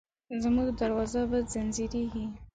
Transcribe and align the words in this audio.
زموږ 0.43 0.67
دروازه 0.81 1.21
به 1.31 1.39
ځینځېرې، 1.51 2.05